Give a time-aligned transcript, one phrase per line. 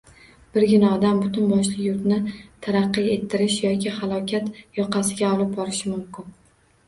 [0.53, 2.17] Birgina odam butun boshli yurtni
[2.67, 6.35] taraqqiy ettirishi yoki halokat yoqasiga olib borishi mumkin.